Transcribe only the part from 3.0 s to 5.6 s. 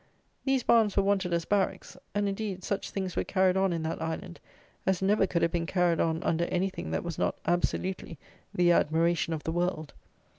were carried on in that Island as never could have